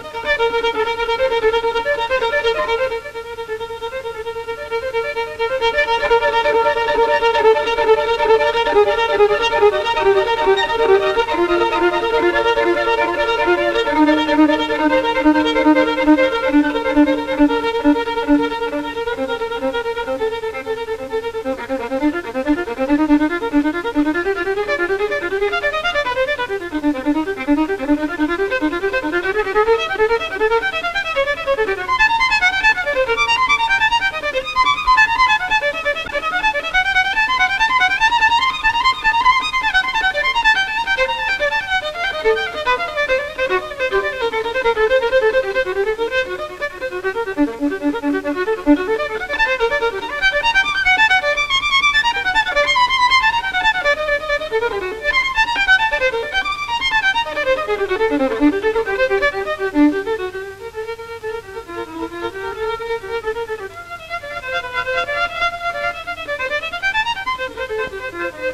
[0.00, 1.27] Thank you.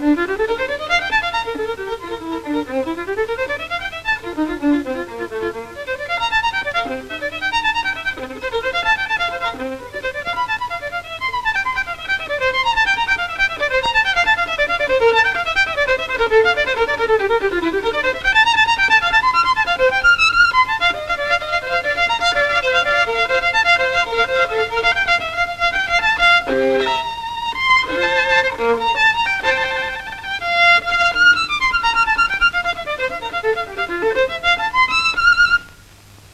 [0.01, 0.44] Müzik